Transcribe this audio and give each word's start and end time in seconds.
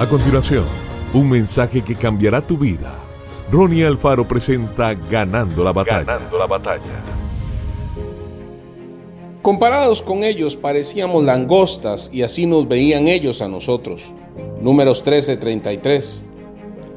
A 0.00 0.08
continuación, 0.08 0.64
un 1.12 1.28
mensaje 1.28 1.82
que 1.82 1.94
cambiará 1.94 2.40
tu 2.40 2.56
vida. 2.56 2.98
Ronnie 3.52 3.84
Alfaro 3.84 4.26
presenta 4.26 4.94
Ganando 4.94 5.62
la 5.62 5.74
batalla. 5.74 6.04
Ganando 6.04 6.38
la 6.38 6.46
batalla. 6.46 7.04
Comparados 9.42 10.00
con 10.00 10.24
ellos 10.24 10.56
parecíamos 10.56 11.22
langostas 11.22 12.08
y 12.14 12.22
así 12.22 12.46
nos 12.46 12.66
veían 12.66 13.08
ellos 13.08 13.42
a 13.42 13.48
nosotros. 13.48 14.14
Números 14.62 15.04
13:33. 15.04 16.22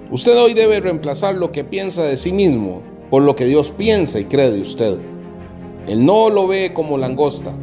Usted 0.09 0.37
hoy 0.37 0.53
debe 0.53 0.79
reemplazar 0.79 1.35
lo 1.35 1.51
que 1.51 1.65
piensa 1.65 2.03
de 2.03 2.15
sí 2.15 2.31
mismo 2.31 2.83
por 3.09 3.23
lo 3.23 3.35
que 3.35 3.43
Dios 3.43 3.71
piensa 3.71 4.17
y 4.21 4.25
cree 4.25 4.49
de 4.49 4.61
usted. 4.61 4.97
Él 5.87 6.05
no 6.05 6.29
lo 6.29 6.47
ve 6.47 6.71
como 6.73 6.97
langosta, 6.97 7.53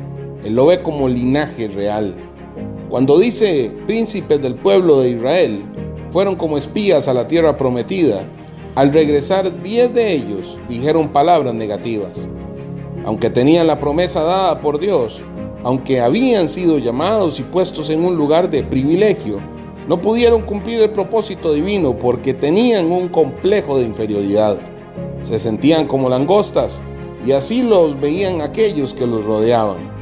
él 0.45 0.55
lo 0.55 0.67
ve 0.67 0.83
como 0.83 1.09
linaje 1.09 1.69
real. 1.69 2.30
Cuando 2.91 3.21
dice 3.21 3.71
príncipes 3.87 4.43
del 4.43 4.57
pueblo 4.57 4.99
de 4.99 5.11
Israel 5.11 5.63
fueron 6.11 6.35
como 6.35 6.59
espías 6.59 7.07
a 7.07 7.15
la 7.15 7.29
tierra 7.29 7.57
prometida, 7.57 8.25
al 8.75 8.93
regresar 8.93 9.63
diez 9.63 9.95
de 9.95 10.13
ellos 10.13 10.59
dijeron 10.69 11.11
palabras 11.11 11.55
negativas. 11.55 12.29
Aunque 13.05 13.31
tenían 13.31 13.69
la 13.69 13.79
promesa 13.79 14.25
dada 14.25 14.61
por 14.61 14.81
Dios, 14.81 15.23
aunque 15.63 16.01
habían 16.01 16.49
sido 16.49 16.79
llamados 16.79 17.39
y 17.39 17.45
puestos 17.45 17.91
en 17.91 18.05
un 18.05 18.17
lugar 18.17 18.51
de 18.51 18.65
privilegio, 18.65 19.39
no 19.87 20.01
pudieron 20.01 20.43
cumplir 20.43 20.81
el 20.81 20.91
propósito 20.91 21.53
divino 21.53 21.97
porque 21.97 22.35
tenían 22.35 22.91
un 22.91 23.09
complejo 23.09 23.79
de 23.79 23.85
inferioridad. 23.85 24.59
Se 25.23 25.39
sentían 25.39 25.87
como 25.87 26.09
langostas 26.09 26.83
y 27.25 27.31
así 27.31 27.63
los 27.63 28.01
veían 28.01 28.41
aquellos 28.41 28.95
que 28.95 29.07
los 29.07 29.25
rodeaban. 29.25 30.00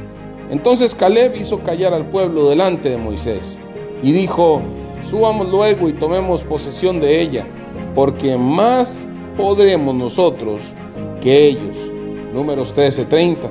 Entonces 0.49 0.95
Caleb 0.95 1.35
hizo 1.35 1.63
callar 1.63 1.93
al 1.93 2.09
pueblo 2.09 2.49
delante 2.49 2.89
de 2.89 2.97
Moisés 2.97 3.59
y 4.01 4.11
dijo, 4.11 4.61
subamos 5.09 5.49
luego 5.49 5.87
y 5.87 5.93
tomemos 5.93 6.43
posesión 6.43 6.99
de 6.99 7.21
ella, 7.21 7.45
porque 7.93 8.35
más 8.35 9.05
podremos 9.37 9.93
nosotros 9.95 10.73
que 11.21 11.47
ellos. 11.47 11.75
Números 12.33 12.73
13:30. 12.75 13.49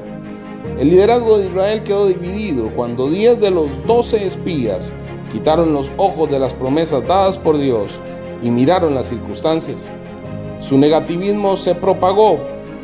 El 0.78 0.90
liderazgo 0.90 1.38
de 1.38 1.46
Israel 1.46 1.82
quedó 1.82 2.06
dividido 2.06 2.70
cuando 2.74 3.08
10 3.08 3.40
de 3.40 3.50
los 3.50 3.66
12 3.86 4.26
espías 4.26 4.92
quitaron 5.32 5.72
los 5.72 5.90
ojos 5.96 6.30
de 6.30 6.38
las 6.38 6.54
promesas 6.54 7.06
dadas 7.06 7.38
por 7.38 7.58
Dios 7.58 7.98
y 8.42 8.50
miraron 8.50 8.94
las 8.94 9.08
circunstancias. 9.08 9.90
Su 10.60 10.78
negativismo 10.78 11.56
se 11.56 11.74
propagó 11.74 12.38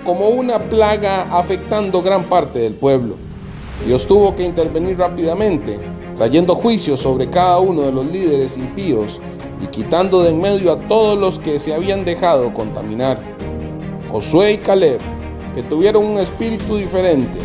como 0.04 0.28
una 0.28 0.58
plaga 0.58 1.22
afectando 1.36 2.02
gran 2.02 2.24
parte 2.24 2.58
del 2.58 2.74
pueblo. 2.74 3.16
Dios 3.86 4.06
tuvo 4.06 4.34
que 4.34 4.44
intervenir 4.44 4.98
rápidamente, 4.98 5.78
trayendo 6.16 6.54
juicio 6.54 6.96
sobre 6.96 7.28
cada 7.28 7.58
uno 7.58 7.82
de 7.82 7.92
los 7.92 8.06
líderes 8.06 8.56
impíos 8.56 9.20
y 9.62 9.66
quitando 9.66 10.22
de 10.22 10.30
en 10.30 10.40
medio 10.40 10.72
a 10.72 10.80
todos 10.88 11.18
los 11.18 11.38
que 11.38 11.58
se 11.58 11.74
habían 11.74 12.04
dejado 12.04 12.54
contaminar. 12.54 13.20
Josué 14.10 14.52
y 14.52 14.58
Caleb, 14.58 15.00
que 15.54 15.62
tuvieron 15.62 16.04
un 16.04 16.18
espíritu 16.18 16.76
diferente, 16.76 17.38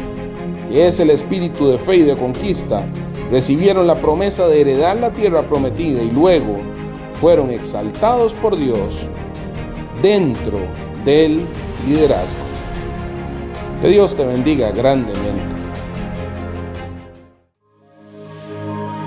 que 0.67 0.88
es 0.88 1.00
el 1.00 1.09
espíritu 1.09 1.67
de 1.67 1.77
fe 1.77 1.97
y 1.97 2.02
de 2.03 2.16
conquista, 2.16 2.85
recibieron 3.31 3.85
la 3.85 3.95
promesa 3.95 4.47
de 4.47 4.61
heredar 4.61 4.97
la 4.97 5.11
tierra 5.11 5.44
prometida 5.44 6.02
y 6.02 6.11
luego 6.11 6.57
fueron 7.19 7.50
exaltados 7.52 8.33
por 8.33 8.55
Dios 8.55 9.07
dentro 10.02 10.59
del 11.03 11.41
liderazgo. 11.88 12.50
Que 13.81 13.89
Dios 13.89 14.16
te 14.16 14.25
bendiga 14.25 14.72
grandemente. 14.72 15.59